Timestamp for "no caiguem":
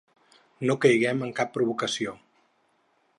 0.69-1.21